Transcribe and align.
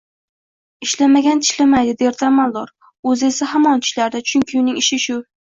Ishlamagan 0.85 1.41
tishlamaydi, 1.47 1.93
derdi 1.99 2.25
amaldor. 2.29 2.73
O’zi 3.13 3.29
esa 3.29 3.51
hamon 3.53 3.85
tishlardi. 3.87 4.25
Chunki 4.33 4.61
uning 4.65 4.83
ishi 4.87 5.03
shu. 5.07 5.21